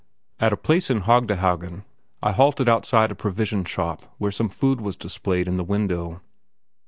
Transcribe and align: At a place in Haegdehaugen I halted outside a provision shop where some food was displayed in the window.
At 0.39 0.51
a 0.51 0.57
place 0.57 0.89
in 0.89 1.01
Haegdehaugen 1.01 1.83
I 2.23 2.31
halted 2.31 2.67
outside 2.67 3.11
a 3.11 3.15
provision 3.15 3.63
shop 3.63 4.01
where 4.17 4.31
some 4.31 4.49
food 4.49 4.81
was 4.81 4.95
displayed 4.95 5.47
in 5.47 5.57
the 5.57 5.63
window. 5.63 6.21